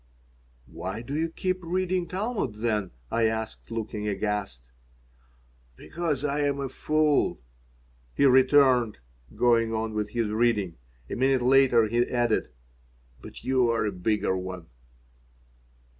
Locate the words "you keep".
1.13-1.59